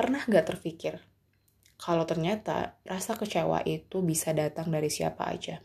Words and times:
pernah 0.00 0.24
gak 0.24 0.56
terpikir 0.56 0.96
kalau 1.80 2.04
ternyata 2.04 2.76
rasa 2.84 3.16
kecewa 3.16 3.60
itu 3.64 4.00
bisa 4.00 4.36
datang 4.36 4.68
dari 4.68 4.92
siapa 4.92 5.28
aja? 5.28 5.60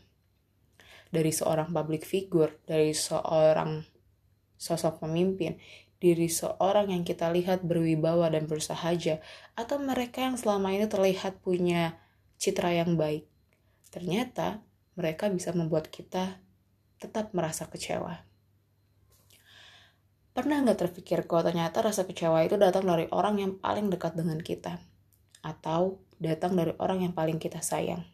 Dari 1.12 1.28
seorang 1.28 1.72
public 1.72 2.08
figure, 2.08 2.60
dari 2.64 2.96
seorang 2.96 3.84
sosok 4.56 5.04
pemimpin, 5.04 5.56
diri 6.00 6.28
seorang 6.28 6.92
yang 6.92 7.04
kita 7.04 7.28
lihat 7.32 7.64
berwibawa 7.64 8.28
dan 8.32 8.48
bersahaja, 8.48 9.20
atau 9.56 9.76
mereka 9.80 10.24
yang 10.24 10.40
selama 10.40 10.72
ini 10.72 10.88
terlihat 10.88 11.40
punya 11.44 12.00
citra 12.40 12.72
yang 12.72 12.96
baik. 12.96 13.28
Ternyata 13.92 14.64
mereka 14.96 15.28
bisa 15.28 15.52
membuat 15.52 15.88
kita 15.92 16.40
tetap 17.00 17.32
merasa 17.36 17.68
kecewa. 17.68 18.25
Pernah 20.36 20.60
nggak 20.68 20.84
terpikir 20.84 21.24
kalau 21.24 21.48
ternyata 21.48 21.80
rasa 21.80 22.04
kecewa 22.04 22.44
itu 22.44 22.60
datang 22.60 22.84
dari 22.84 23.08
orang 23.08 23.40
yang 23.40 23.56
paling 23.56 23.88
dekat 23.88 24.20
dengan 24.20 24.36
kita? 24.36 24.76
Atau 25.40 26.04
datang 26.20 26.52
dari 26.52 26.76
orang 26.76 27.08
yang 27.08 27.16
paling 27.16 27.40
kita 27.40 27.64
sayang? 27.64 28.04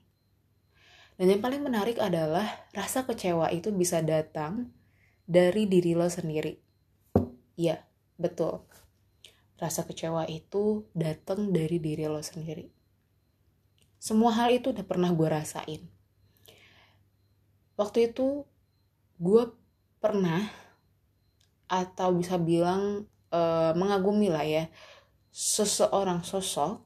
Dan 1.19 1.34
yang 1.34 1.42
paling 1.42 1.66
menarik 1.66 1.98
adalah 1.98 2.47
rasa 2.70 3.02
kecewa 3.02 3.50
itu 3.50 3.74
bisa 3.74 3.98
datang 4.06 4.70
dari 5.27 5.66
diri 5.66 5.98
lo 5.98 6.06
sendiri. 6.06 6.62
Ya, 7.59 7.91
betul. 8.14 8.70
Rasa 9.59 9.83
kecewa 9.83 10.23
itu 10.30 10.86
datang 10.95 11.50
dari 11.50 11.83
diri 11.83 12.06
lo 12.06 12.23
sendiri. 12.23 12.70
Semua 13.98 14.30
hal 14.39 14.55
itu 14.55 14.70
udah 14.70 14.86
pernah 14.86 15.11
gue 15.11 15.27
rasain. 15.27 15.83
Waktu 17.75 18.14
itu 18.14 18.47
gue 19.19 19.42
pernah 19.98 20.62
atau 21.73 22.12
bisa 22.12 22.37
bilang 22.37 23.09
uh, 23.33 23.73
mengagumi 23.73 24.29
lah 24.29 24.45
ya 24.45 24.65
seseorang 25.33 26.21
sosok 26.21 26.85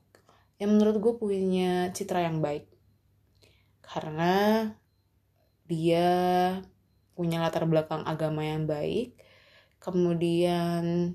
yang 0.62 0.78
menurut 0.78 1.02
gue 1.02 1.14
punya 1.18 1.90
citra 1.90 2.22
yang 2.30 2.38
baik. 2.38 2.70
Karena 3.82 4.70
dia 5.66 6.06
punya 7.18 7.42
latar 7.42 7.66
belakang 7.66 8.06
agama 8.06 8.46
yang 8.46 8.70
baik 8.70 9.18
kemudian 9.86 11.14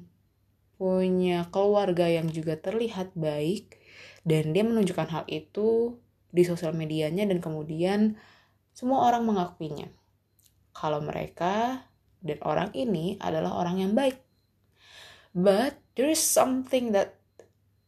punya 0.80 1.45
keluarga 1.52 2.08
yang 2.08 2.31
juga 2.31 2.58
terlihat 2.58 3.13
baik 3.13 3.78
dan 4.23 4.56
dia 4.56 4.63
menunjukkan 4.63 5.08
hal 5.11 5.23
itu 5.28 6.00
di 6.31 6.47
sosial 6.47 6.72
medianya 6.72 7.28
dan 7.28 7.44
kemudian 7.44 8.16
semua 8.72 9.11
orang 9.11 9.28
mengakuinya. 9.28 9.91
Kalau 10.72 11.03
mereka 11.03 11.83
dan 12.22 12.38
orang 12.45 12.69
ini 12.77 13.17
adalah 13.17 13.58
orang 13.58 13.81
yang 13.81 13.94
baik. 13.97 14.22
But 15.33 15.81
there 15.97 16.08
is 16.08 16.22
something 16.22 16.94
that 16.94 17.17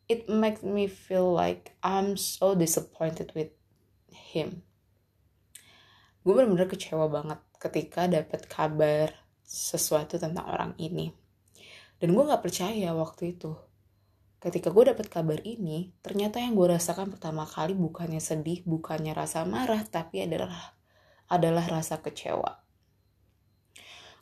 it 0.09 0.25
makes 0.27 0.65
me 0.65 0.89
feel 0.89 1.29
like 1.29 1.77
I'm 1.85 2.17
so 2.17 2.57
disappointed 2.57 3.31
with 3.37 3.53
him. 4.09 4.65
Gue 6.23 6.33
bener-bener 6.33 6.65
kecewa 6.65 7.07
banget 7.11 7.39
ketika 7.61 8.09
dapat 8.09 8.47
kabar 8.49 9.11
sesuatu 9.43 10.17
tentang 10.17 10.47
orang 10.47 10.73
ini. 10.79 11.11
Dan 11.99 12.15
gue 12.15 12.23
gak 12.23 12.43
percaya 12.43 12.95
waktu 12.95 13.37
itu. 13.37 13.53
Ketika 14.39 14.71
gue 14.75 14.91
dapat 14.91 15.07
kabar 15.07 15.39
ini, 15.47 15.95
ternyata 16.03 16.39
yang 16.39 16.55
gue 16.55 16.67
rasakan 16.67 17.15
pertama 17.15 17.47
kali 17.47 17.75
bukannya 17.75 18.19
sedih, 18.19 18.63
bukannya 18.67 19.15
rasa 19.15 19.47
marah, 19.47 19.83
tapi 19.87 20.27
adalah 20.27 20.75
adalah 21.31 21.63
rasa 21.63 22.03
kecewa 22.03 22.62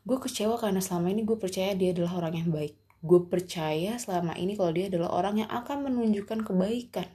gue 0.02 0.18
kecewa 0.18 0.58
karena 0.58 0.82
selama 0.82 1.14
ini 1.14 1.22
gue 1.22 1.38
percaya 1.38 1.72
dia 1.78 1.94
adalah 1.94 2.26
orang 2.26 2.34
yang 2.38 2.50
baik. 2.50 2.74
Gue 3.02 3.22
percaya 3.26 3.98
selama 3.98 4.38
ini 4.38 4.54
kalau 4.58 4.72
dia 4.74 4.90
adalah 4.90 5.10
orang 5.14 5.46
yang 5.46 5.50
akan 5.50 5.90
menunjukkan 5.90 6.46
kebaikan. 6.46 7.10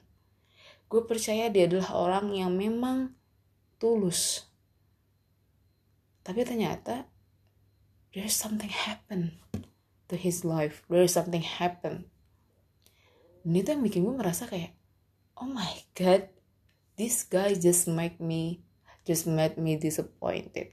Gue 0.86 1.02
percaya 1.06 1.50
dia 1.50 1.66
adalah 1.66 1.90
orang 1.94 2.30
yang 2.34 2.54
memang 2.54 3.14
tulus. 3.78 4.46
Tapi 6.22 6.42
ternyata 6.42 7.06
there's 8.14 8.34
something 8.34 8.70
happen 8.70 9.38
to 10.10 10.14
his 10.14 10.42
life. 10.46 10.82
There's 10.90 11.14
something 11.14 11.42
happen. 11.42 12.10
Dan 13.46 13.52
itu 13.62 13.68
yang 13.74 13.82
bikin 13.86 14.02
gue 14.02 14.14
merasa 14.14 14.50
kayak 14.50 14.74
oh 15.36 15.48
my 15.48 15.84
god 15.92 16.32
this 16.96 17.24
guy 17.28 17.52
just 17.52 17.86
make 17.86 18.16
me 18.16 18.64
just 19.04 19.28
made 19.28 19.60
me 19.60 19.76
disappointed 19.76 20.72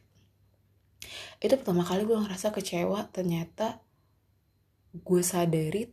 itu 1.43 1.53
pertama 1.59 1.83
kali 1.87 2.03
gue 2.07 2.17
ngerasa 2.17 2.51
kecewa. 2.55 3.09
Ternyata 3.11 3.79
gue 4.93 5.21
sadari 5.25 5.89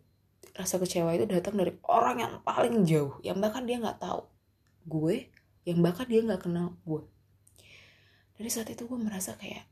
rasa 0.55 0.77
kecewa 0.77 1.15
itu 1.15 1.25
datang 1.31 1.57
dari 1.57 1.73
orang 1.87 2.17
yang 2.21 2.33
paling 2.43 2.85
jauh. 2.85 3.17
Yang 3.25 3.39
bahkan 3.43 3.65
dia 3.65 3.79
nggak 3.81 4.01
tahu 4.03 4.27
gue 4.89 5.29
yang 5.69 5.79
bahkan 5.85 6.09
dia 6.09 6.25
nggak 6.25 6.49
kenal 6.49 6.75
gue 6.89 7.05
dari 8.41 8.49
saat 8.49 8.73
itu 8.73 8.89
gue 8.89 8.97
merasa 8.97 9.37
kayak 9.37 9.69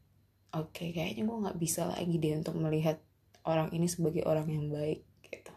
oke 0.53 0.77
okay, 0.77 0.93
kayaknya 0.93 1.25
gue 1.25 1.39
nggak 1.49 1.59
bisa 1.59 1.89
lagi 1.89 2.15
deh 2.21 2.37
untuk 2.37 2.61
melihat 2.61 3.01
orang 3.49 3.73
ini 3.73 3.89
sebagai 3.89 4.29
orang 4.29 4.45
yang 4.53 4.69
baik 4.69 5.09
gitu. 5.25 5.55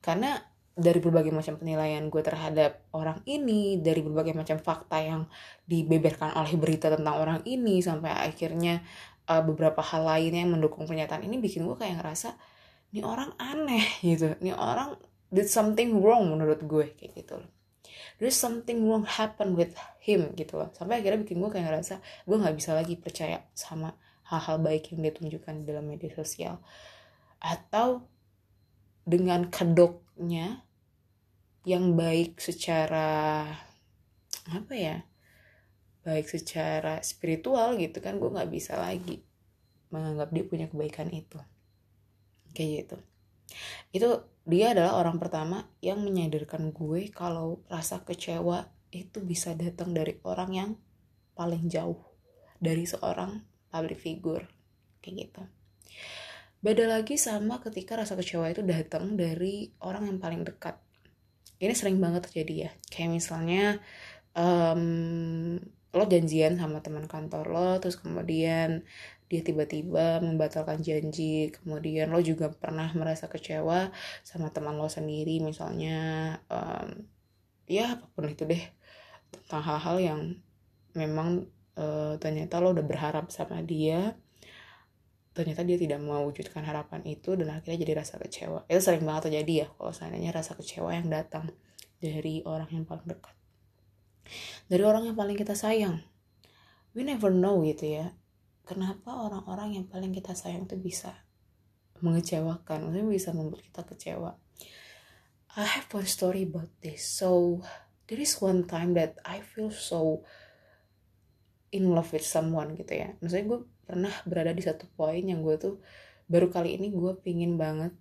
Karena 0.00 0.40
dari 0.74 1.02
berbagai 1.02 1.34
macam 1.34 1.58
penilaian 1.58 2.06
gue 2.06 2.22
terhadap 2.22 2.86
orang 2.94 3.20
ini, 3.26 3.82
dari 3.82 4.00
berbagai 4.00 4.32
macam 4.32 4.56
fakta 4.62 5.02
yang 5.02 5.22
dibeberkan 5.66 6.32
oleh 6.38 6.54
berita 6.56 6.88
tentang 6.88 7.20
orang 7.20 7.40
ini, 7.44 7.82
sampai 7.82 8.10
akhirnya 8.10 8.80
uh, 9.28 9.42
beberapa 9.42 9.82
hal 9.82 10.06
lain 10.06 10.32
yang 10.32 10.50
mendukung 10.54 10.86
pernyataan 10.86 11.26
ini 11.26 11.42
bikin 11.42 11.66
gue 11.66 11.76
kayak 11.76 12.00
ngerasa, 12.00 12.38
ini 12.94 13.02
orang 13.02 13.34
aneh 13.36 13.84
gitu, 14.08 14.34
ini 14.40 14.54
orang 14.54 14.96
did 15.30 15.46
something 15.46 16.02
wrong 16.02 16.30
menurut 16.30 16.62
gue 16.66 16.94
kayak 16.98 17.12
gitu 17.14 17.38
loh. 17.38 17.50
There's 18.20 18.36
something 18.36 18.84
wrong 18.84 19.08
happen 19.08 19.56
with 19.56 19.72
him 20.04 20.36
gitu 20.36 20.60
loh. 20.60 20.68
Sampai 20.76 21.00
akhirnya 21.00 21.24
bikin 21.24 21.40
gue 21.40 21.50
kayak 21.50 21.66
ngerasa 21.72 21.94
gue 22.28 22.36
nggak 22.36 22.56
bisa 22.58 22.76
lagi 22.76 22.94
percaya 23.00 23.40
sama 23.56 23.96
hal-hal 24.28 24.60
baik 24.60 24.92
yang 24.92 25.08
dia 25.08 25.12
tunjukkan 25.16 25.54
dalam 25.64 25.88
media 25.88 26.12
sosial. 26.12 26.60
Atau 27.40 28.04
dengan 29.08 29.48
kedoknya 30.20 30.60
yang 31.64 31.96
baik 31.96 32.36
secara 32.44 33.48
apa 34.52 34.74
ya 34.76 35.00
baik 36.04 36.28
secara 36.28 37.00
spiritual 37.00 37.80
gitu 37.80 38.04
kan 38.04 38.20
gue 38.20 38.28
nggak 38.28 38.52
bisa 38.52 38.76
lagi 38.76 39.24
menganggap 39.88 40.28
dia 40.28 40.44
punya 40.44 40.68
kebaikan 40.68 41.08
itu. 41.08 41.40
Kayak 42.52 42.68
gitu. 42.84 42.96
Itu 43.96 44.08
dia 44.44 44.76
adalah 44.76 45.00
orang 45.00 45.16
pertama 45.16 45.64
yang 45.80 46.04
menyadarkan 46.04 46.68
gue 46.76 47.08
kalau 47.16 47.64
rasa 47.72 48.04
kecewa 48.04 48.68
itu 48.92 49.24
bisa 49.24 49.56
datang 49.56 49.96
dari 49.96 50.20
orang 50.20 50.50
yang 50.52 50.70
paling 51.32 51.64
jauh 51.72 51.96
dari 52.60 52.84
seorang 52.84 53.40
public 53.72 53.96
figure. 53.96 54.44
Kayak 55.00 55.16
gitu 55.16 55.42
beda 56.60 56.84
lagi 56.84 57.16
sama 57.16 57.60
ketika 57.64 57.96
rasa 57.96 58.16
kecewa 58.16 58.52
itu 58.52 58.60
datang 58.60 59.16
dari 59.16 59.72
orang 59.80 60.08
yang 60.08 60.18
paling 60.20 60.44
dekat. 60.44 60.76
Ini 61.60 61.72
sering 61.76 62.00
banget 62.00 62.28
terjadi 62.28 62.54
ya. 62.68 62.70
Kayak 62.88 63.10
misalnya 63.16 63.64
um, 64.36 65.56
lo 65.90 66.04
janjian 66.06 66.54
sama 66.54 66.78
teman 66.84 67.10
kantor 67.10 67.50
lo 67.50 67.70
terus 67.82 67.98
kemudian 67.98 68.86
dia 69.30 69.42
tiba-tiba 69.42 70.22
membatalkan 70.22 70.82
janji 70.82 71.50
kemudian 71.50 72.14
lo 72.14 72.22
juga 72.22 72.50
pernah 72.50 72.90
merasa 72.94 73.26
kecewa 73.26 73.90
sama 74.22 74.54
teman 74.54 74.78
lo 74.78 74.86
sendiri 74.86 75.42
misalnya 75.42 75.98
um, 76.46 77.06
ya 77.66 77.98
apa 77.98 78.06
pun 78.14 78.30
itu 78.30 78.46
deh 78.46 78.62
tentang 79.34 79.62
hal-hal 79.66 79.96
yang 79.98 80.20
memang 80.94 81.46
uh, 81.78 82.14
ternyata 82.22 82.62
lo 82.62 82.74
udah 82.74 82.86
berharap 82.86 83.30
sama 83.34 83.62
dia 83.62 84.14
ternyata 85.30 85.62
dia 85.62 85.78
tidak 85.78 86.02
mewujudkan 86.02 86.66
harapan 86.66 87.00
itu 87.06 87.38
dan 87.38 87.54
akhirnya 87.54 87.78
jadi 87.86 87.92
rasa 88.02 88.18
kecewa. 88.18 88.66
Itu 88.66 88.80
sering 88.82 89.06
banget 89.06 89.30
terjadi 89.30 89.54
ya 89.64 89.68
kalau 89.78 89.92
seandainya 89.94 90.30
rasa 90.34 90.58
kecewa 90.58 90.90
yang 90.90 91.06
datang 91.06 91.54
dari 92.02 92.42
orang 92.42 92.70
yang 92.70 92.84
paling 92.84 93.06
dekat. 93.06 93.34
Dari 94.66 94.82
orang 94.82 95.10
yang 95.10 95.16
paling 95.18 95.38
kita 95.38 95.54
sayang. 95.54 96.02
We 96.94 97.06
never 97.06 97.30
know 97.30 97.62
gitu 97.62 97.86
ya 97.86 98.10
kenapa 98.70 99.10
orang-orang 99.10 99.82
yang 99.82 99.86
paling 99.90 100.14
kita 100.14 100.38
sayang 100.38 100.70
itu 100.70 100.78
bisa 100.78 101.10
mengecewakan 101.98 102.86
maksudnya 102.86 103.10
bisa 103.10 103.30
membuat 103.34 103.66
kita 103.66 103.82
kecewa. 103.82 104.38
I 105.58 105.66
have 105.66 105.90
one 105.90 106.06
story 106.06 106.46
about 106.46 106.70
this. 106.78 107.02
So 107.02 107.60
there 108.06 108.22
is 108.22 108.38
one 108.38 108.70
time 108.70 108.94
that 108.94 109.18
I 109.26 109.42
feel 109.42 109.74
so 109.74 110.22
in 111.70 111.94
love 111.94 112.10
with 112.10 112.26
someone 112.26 112.74
gitu 112.74 112.92
ya. 112.94 113.14
Maksudnya 113.22 113.46
gue 113.46 113.60
pernah 113.86 114.14
berada 114.26 114.52
di 114.54 114.62
satu 114.62 114.86
poin 114.94 115.22
yang 115.22 115.42
gue 115.42 115.56
tuh 115.58 115.74
baru 116.30 116.46
kali 116.50 116.78
ini 116.78 116.94
gue 116.94 117.12
pingin 117.22 117.58
banget 117.58 117.94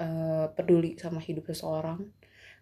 uh, 0.00 0.52
peduli 0.52 0.96
sama 0.96 1.20
hidup 1.20 1.48
seseorang. 1.48 2.12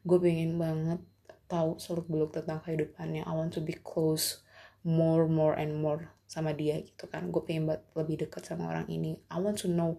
Gue 0.02 0.18
pingin 0.18 0.58
banget 0.58 1.02
tahu 1.46 1.78
seluk 1.78 2.06
beluk 2.10 2.34
tentang 2.34 2.62
kehidupannya. 2.64 3.22
I 3.22 3.32
want 3.34 3.54
to 3.54 3.62
be 3.62 3.74
close 3.76 4.42
more 4.82 5.30
more 5.30 5.54
and 5.54 5.78
more 5.78 6.10
sama 6.26 6.50
dia 6.54 6.82
gitu 6.82 7.06
kan. 7.06 7.30
Gue 7.30 7.42
pengen 7.46 7.70
banget 7.70 7.82
lebih 7.94 8.26
dekat 8.26 8.42
sama 8.46 8.70
orang 8.70 8.86
ini. 8.90 9.18
I 9.30 9.38
want 9.38 9.62
to 9.62 9.68
know 9.70 9.98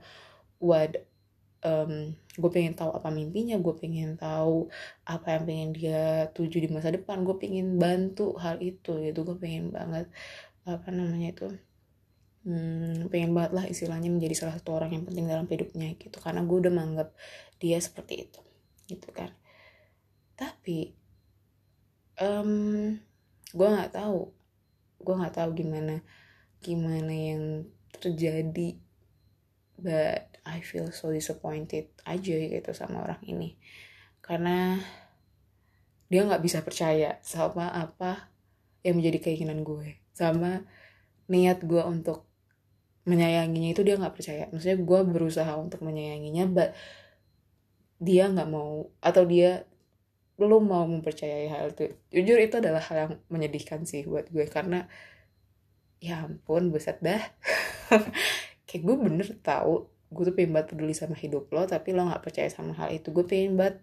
what 0.59 1.07
um, 1.63 2.13
gue 2.13 2.51
pengen 2.53 2.75
tahu 2.77 2.91
apa 2.93 3.09
mimpinya 3.09 3.57
gue 3.57 3.73
pengen 3.79 4.19
tahu 4.19 4.67
apa 5.07 5.27
yang 5.39 5.43
pengen 5.47 5.69
dia 5.73 6.03
tuju 6.35 6.57
di 6.63 6.69
masa 6.69 6.91
depan 6.91 7.23
gue 7.23 7.35
pengen 7.39 7.79
bantu 7.79 8.35
hal 8.37 8.59
itu 8.59 8.99
gitu 8.99 9.19
gue 9.23 9.37
pengen 9.39 9.71
banget 9.71 10.11
apa 10.63 10.87
namanya 10.91 11.35
itu 11.35 11.47
hmm, 12.47 13.07
pengen 13.11 13.31
banget 13.35 13.51
lah 13.55 13.65
istilahnya 13.67 14.11
menjadi 14.11 14.35
salah 14.45 14.55
satu 14.59 14.75
orang 14.75 14.91
yang 14.95 15.03
penting 15.07 15.25
dalam 15.27 15.47
hidupnya 15.47 15.95
gitu 15.99 16.17
karena 16.19 16.43
gue 16.43 16.57
udah 16.59 16.71
menganggap 16.71 17.09
dia 17.59 17.79
seperti 17.79 18.27
itu 18.27 18.39
gitu 18.91 19.07
kan. 19.15 19.31
Tapi 20.35 20.91
um, 22.19 22.51
gue 23.53 23.67
nggak 23.69 23.93
tahu 23.95 24.33
gue 25.03 25.15
nggak 25.19 25.35
tahu 25.35 25.49
gimana 25.53 25.99
gimana 26.63 27.11
yang 27.11 27.67
terjadi 27.99 28.79
but 29.77 30.32
I 30.43 30.59
feel 30.59 30.91
so 30.91 31.11
disappointed 31.11 31.87
aja 32.03 32.35
gitu 32.35 32.71
sama 32.75 33.03
orang 33.03 33.21
ini. 33.23 33.55
Karena 34.19 34.79
dia 36.11 36.21
nggak 36.27 36.43
bisa 36.43 36.59
percaya 36.61 37.17
sama 37.23 37.71
apa 37.71 38.27
yang 38.83 38.99
menjadi 38.99 39.23
keinginan 39.23 39.63
gue. 39.63 40.03
Sama 40.11 40.67
niat 41.31 41.63
gue 41.63 41.79
untuk 41.81 42.27
menyayanginya 43.07 43.71
itu 43.71 43.81
dia 43.87 43.95
nggak 43.95 44.15
percaya. 44.15 44.43
Maksudnya 44.51 44.79
gue 44.83 44.99
berusaha 45.07 45.53
untuk 45.55 45.79
menyayanginya 45.83 46.45
but 46.51 46.75
dia 48.03 48.27
nggak 48.27 48.49
mau 48.51 48.91
atau 48.99 49.23
dia 49.23 49.63
belum 50.35 50.67
mau 50.67 50.83
mempercayai 50.83 51.47
hal 51.47 51.71
itu. 51.71 51.95
Jujur 52.11 52.37
itu 52.43 52.55
adalah 52.59 52.83
hal 52.83 52.97
yang 53.07 53.13
menyedihkan 53.31 53.87
sih 53.87 54.03
buat 54.03 54.27
gue 54.27 54.43
karena 54.51 54.91
ya 56.03 56.27
ampun 56.27 56.67
buset 56.67 56.99
dah. 56.99 57.23
Kayak 58.67 58.81
gue 58.83 58.95
bener 58.99 59.27
tahu 59.39 59.92
gue 60.13 60.23
tuh 60.29 60.35
pengen 60.37 60.51
banget 60.55 60.67
peduli 60.77 60.93
sama 60.93 61.17
hidup 61.17 61.49
lo 61.49 61.65
tapi 61.65 61.89
lo 61.91 62.05
nggak 62.05 62.23
percaya 62.23 62.49
sama 62.53 62.77
hal 62.77 62.93
itu. 62.93 63.09
Gue 63.09 63.25
pengen 63.25 63.57
banget 63.59 63.81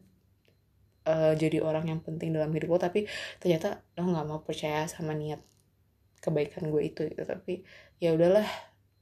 uh, 1.11 1.35
jadi 1.35 1.59
orang 1.61 1.91
yang 1.91 2.01
penting 2.01 2.31
dalam 2.33 2.51
hidup 2.55 2.69
lo 2.75 2.79
tapi 2.79 3.11
ternyata 3.43 3.83
lo 3.99 4.07
nggak 4.09 4.27
mau 4.31 4.41
percaya 4.47 4.87
sama 4.87 5.13
niat 5.13 5.43
kebaikan 6.23 6.71
gue 6.71 6.83
itu 6.87 7.11
gitu. 7.11 7.23
Tapi 7.27 7.67
ya 7.99 8.15
udahlah 8.15 8.47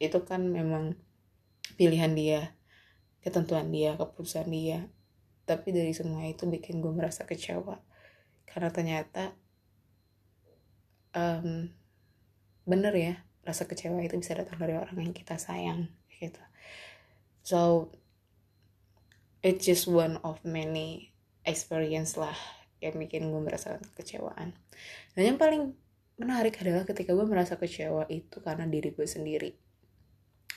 itu 0.00 0.18
kan 0.24 0.42
memang 0.48 0.96
pilihan 1.76 2.12
dia 2.16 2.56
ketentuan 3.20 3.68
dia 3.68 3.94
keputusan 4.00 4.48
dia. 4.48 4.88
Tapi 5.44 5.72
dari 5.72 5.92
semua 5.92 6.24
itu 6.28 6.44
bikin 6.48 6.80
gue 6.80 6.92
merasa 6.92 7.24
kecewa. 7.28 7.80
Karena 8.48 8.68
ternyata 8.72 9.32
um, 11.12 11.68
bener 12.68 12.92
ya 12.92 13.14
rasa 13.48 13.64
kecewa 13.64 14.04
itu 14.04 14.20
bisa 14.20 14.36
datang 14.36 14.60
dari 14.60 14.76
orang 14.76 14.96
yang 15.00 15.14
kita 15.16 15.40
sayang 15.40 15.88
gitu 16.20 16.40
so 17.48 17.88
it's 19.40 19.64
just 19.64 19.88
one 19.88 20.20
of 20.20 20.36
many 20.44 21.16
experience 21.48 22.20
lah 22.20 22.36
yang 22.84 23.00
bikin 23.00 23.32
gue 23.32 23.40
merasa 23.40 23.80
kecewaan. 23.96 24.52
Dan 25.16 25.34
yang 25.34 25.38
paling 25.40 25.72
menarik 26.20 26.60
adalah 26.60 26.84
ketika 26.84 27.16
gue 27.16 27.24
merasa 27.24 27.56
kecewa 27.56 28.04
itu 28.12 28.44
karena 28.44 28.68
diri 28.68 28.92
gue 28.92 29.08
sendiri. 29.08 29.56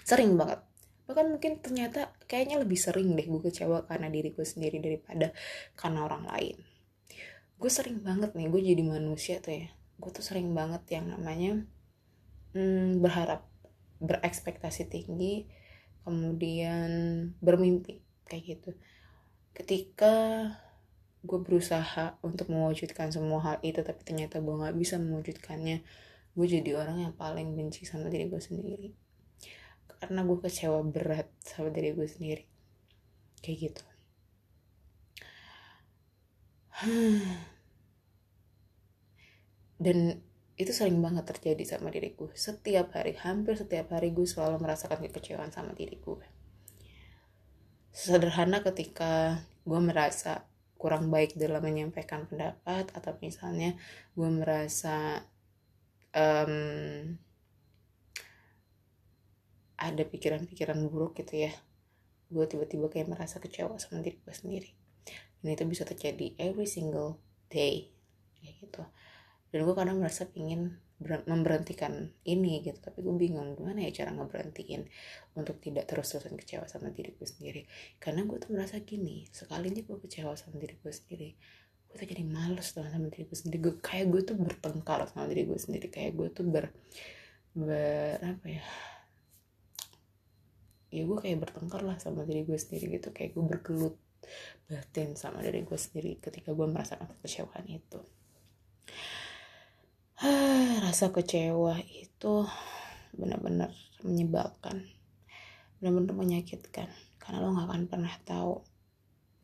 Sering 0.04 0.36
banget. 0.36 0.60
Bahkan 1.08 1.26
mungkin 1.32 1.64
ternyata 1.64 2.12
kayaknya 2.28 2.60
lebih 2.60 2.76
sering 2.76 3.16
deh 3.16 3.24
gue 3.24 3.42
kecewa 3.42 3.88
karena 3.88 4.12
diri 4.12 4.36
gue 4.36 4.44
sendiri 4.44 4.84
daripada 4.84 5.32
karena 5.80 6.04
orang 6.04 6.28
lain. 6.28 6.60
Gue 7.56 7.72
sering 7.72 8.04
banget 8.04 8.36
nih 8.36 8.52
gue 8.52 8.62
jadi 8.62 8.84
manusia 8.84 9.40
tuh 9.40 9.64
ya. 9.64 9.68
Gue 9.96 10.12
tuh 10.12 10.26
sering 10.26 10.52
banget 10.52 10.84
yang 10.92 11.08
namanya 11.08 11.64
hmm, 12.52 13.00
berharap 13.00 13.48
berekspektasi 14.02 14.92
tinggi 14.92 15.62
kemudian 16.02 16.90
bermimpi 17.40 18.02
kayak 18.26 18.44
gitu. 18.58 18.72
Ketika 19.54 20.14
gue 21.22 21.40
berusaha 21.42 22.18
untuk 22.26 22.50
mewujudkan 22.50 23.14
semua 23.14 23.40
hal 23.46 23.58
itu 23.62 23.86
tapi 23.86 24.02
ternyata 24.02 24.42
gue 24.42 24.56
nggak 24.58 24.74
bisa 24.74 24.98
mewujudkannya 24.98 25.86
gue 26.32 26.48
jadi 26.48 26.74
orang 26.80 27.06
yang 27.06 27.14
paling 27.14 27.54
benci 27.54 27.86
sama 27.86 28.10
diri 28.10 28.26
gue 28.32 28.42
sendiri. 28.42 28.96
Karena 30.02 30.26
gue 30.26 30.38
kecewa 30.42 30.82
berat 30.82 31.30
sama 31.46 31.70
diri 31.70 31.94
gue 31.94 32.08
sendiri. 32.10 32.46
Kayak 33.44 33.58
gitu. 33.70 33.84
Dan 39.84 40.31
itu 40.62 40.72
sering 40.76 41.02
banget 41.02 41.26
terjadi 41.26 41.78
sama 41.78 41.90
diriku. 41.90 42.30
Setiap 42.38 42.94
hari 42.94 43.18
hampir 43.18 43.58
setiap 43.58 43.92
hari 43.92 44.14
gue 44.14 44.28
selalu 44.30 44.62
merasakan 44.62 45.02
kekecewaan 45.02 45.50
sama 45.50 45.74
diri 45.74 45.98
gue 45.98 46.42
sederhana 47.92 48.64
ketika 48.64 49.44
gue 49.68 49.80
merasa 49.84 50.48
kurang 50.80 51.14
baik 51.14 51.38
dalam 51.38 51.62
menyampaikan 51.62 52.26
pendapat 52.26 52.90
atau 52.96 53.14
misalnya 53.22 53.78
gue 54.18 54.30
merasa 54.32 55.22
um, 56.16 57.14
ada 59.78 60.04
pikiran-pikiran 60.08 60.80
buruk 60.90 61.22
gitu 61.22 61.46
ya 61.46 61.54
gue 62.32 62.46
tiba-tiba 62.48 62.88
kayak 62.88 63.12
merasa 63.12 63.44
kecewa 63.44 63.76
sama 63.76 64.00
diri 64.00 64.16
gue 64.24 64.32
sendiri. 64.32 64.72
Dan 65.44 65.58
itu 65.58 65.68
bisa 65.68 65.84
terjadi 65.84 66.32
every 66.40 66.64
single 66.64 67.20
day 67.52 67.92
kayak 68.40 68.56
gitu 68.64 68.82
dan 69.52 69.68
gue 69.68 69.76
kadang 69.76 70.00
merasa 70.00 70.24
pingin 70.28 70.80
memberhentikan 71.02 72.14
ini 72.24 72.62
gitu. 72.64 72.78
Tapi 72.80 73.02
gue 73.02 73.16
bingung 73.18 73.58
gimana 73.58 73.84
ya 73.84 73.92
cara 73.92 74.16
ngeberhentiin 74.16 74.86
untuk 75.36 75.60
tidak 75.60 75.90
terus-terusan 75.90 76.38
kecewa 76.38 76.66
sama 76.70 76.94
diri 76.94 77.12
gue 77.18 77.28
sendiri? 77.28 77.62
Karena 78.00 78.24
gue 78.24 78.38
tuh 78.40 78.54
merasa 78.56 78.80
gini 78.80 79.28
sekalinya 79.34 79.82
gue 79.84 79.98
kecewa 79.98 80.34
sama 80.38 80.56
diri 80.62 80.78
gue 80.80 80.94
sendiri 80.94 81.30
gue 81.92 82.00
tuh 82.00 82.08
jadi 82.08 82.24
males 82.24 82.72
tuh 82.72 82.88
sama 82.88 83.12
diri 83.12 83.28
gue 83.28 83.36
sendiri. 83.36 83.60
Gue 83.60 83.76
kayak 83.84 84.08
gue 84.08 84.22
tuh 84.24 84.36
bertengkar 84.40 85.04
sama 85.12 85.28
diri 85.28 85.44
gue 85.44 85.60
sendiri. 85.60 85.92
Kayak 85.92 86.12
gue 86.16 86.28
tuh 86.32 86.46
ber 86.48 86.72
ber 87.52 88.16
apa 88.24 88.48
ya? 88.48 88.64
Ya 90.96 91.04
gue 91.04 91.18
kayak 91.20 91.44
bertengkar 91.44 91.84
lah 91.84 92.00
sama 92.00 92.24
diri 92.24 92.48
gue 92.48 92.56
sendiri 92.56 92.96
gitu. 92.96 93.12
Kayak 93.12 93.36
gue 93.36 93.44
berkelut 93.44 93.96
batin 94.72 95.20
sama 95.20 95.44
diri 95.44 95.68
gue 95.68 95.76
sendiri 95.76 96.16
ketika 96.24 96.56
gue 96.56 96.64
merasakan 96.64 97.12
kekecewaan 97.20 97.68
itu 97.68 98.00
rasa 100.86 101.10
kecewa 101.10 101.82
itu 101.82 102.46
benar-benar 103.18 103.74
menyebalkan 104.06 104.86
benar-benar 105.82 106.14
menyakitkan. 106.14 106.94
Karena 107.18 107.42
lo 107.42 107.58
gak 107.58 107.66
akan 107.66 107.84
pernah 107.90 108.14
tahu 108.22 108.62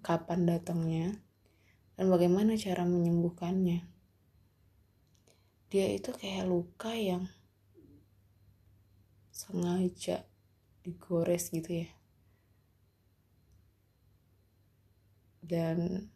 kapan 0.06 0.46
datangnya 0.46 1.18
dan 1.98 2.14
bagaimana 2.14 2.54
cara 2.62 2.86
menyembuhkannya. 2.86 3.90
Dia 5.74 5.86
itu 5.90 6.14
kayak 6.14 6.46
luka 6.46 6.94
yang 6.94 7.26
sengaja 9.34 10.30
digores 10.86 11.50
gitu 11.50 11.90
ya. 11.90 11.90
Dan 15.42 16.14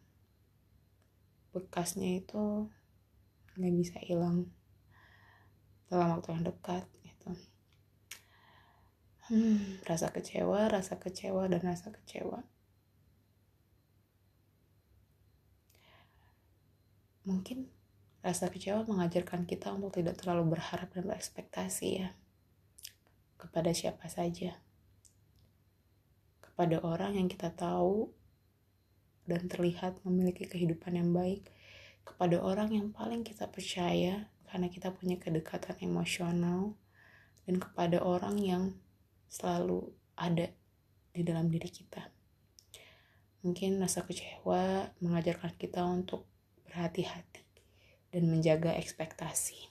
bekasnya 1.49 2.21
itu 2.21 2.69
nggak 3.55 3.75
bisa 3.75 3.97
hilang 4.03 4.47
dalam 5.91 6.15
waktu 6.15 6.39
yang 6.39 6.45
dekat 6.47 6.85
gitu. 7.03 7.31
Hmm, 9.27 9.79
rasa 9.83 10.11
kecewa 10.11 10.71
rasa 10.71 10.95
kecewa 10.99 11.51
dan 11.51 11.61
rasa 11.63 11.91
kecewa. 11.91 12.43
Mungkin 17.27 17.69
rasa 18.25 18.49
kecewa 18.49 18.85
mengajarkan 18.87 19.45
kita 19.45 19.73
untuk 19.73 19.99
tidak 19.99 20.17
terlalu 20.17 20.57
berharap 20.57 20.89
dan 20.93 21.05
berekspektasi 21.05 21.89
ya 22.05 22.09
kepada 23.41 23.73
siapa 23.73 24.05
saja. 24.07 24.57
Kepada 26.41 26.77
orang 26.85 27.17
yang 27.17 27.27
kita 27.27 27.49
tahu 27.49 28.13
dan 29.25 29.45
terlihat 29.49 30.01
memiliki 30.05 30.45
kehidupan 30.45 30.97
yang 30.97 31.09
baik 31.13 31.49
kepada 32.11 32.43
orang 32.43 32.75
yang 32.75 32.87
paling 32.91 33.23
kita 33.23 33.47
percaya 33.47 34.27
karena 34.51 34.67
kita 34.67 34.91
punya 34.91 35.15
kedekatan 35.15 35.79
emosional 35.79 36.75
dan 37.47 37.55
kepada 37.55 38.03
orang 38.03 38.35
yang 38.35 38.75
selalu 39.31 39.95
ada 40.19 40.51
di 41.15 41.23
dalam 41.23 41.47
diri 41.47 41.71
kita. 41.71 42.11
Mungkin 43.47 43.79
rasa 43.79 44.03
kecewa 44.03 44.91
mengajarkan 44.99 45.55
kita 45.55 45.81
untuk 45.87 46.27
berhati-hati 46.67 47.41
dan 48.11 48.27
menjaga 48.27 48.75
ekspektasi. 48.75 49.70